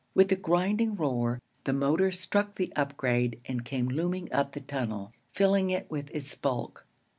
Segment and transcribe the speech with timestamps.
[0.15, 5.13] With a grinding roar, the motor struck the upgrade and came looming up the tunnel,
[5.29, 6.87] filling it with its bulk.